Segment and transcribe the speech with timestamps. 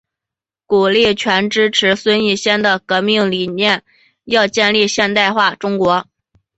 [0.65, 3.83] 古全力支持孙逸仙的革命理念
[4.23, 6.07] 要建立现代化中国。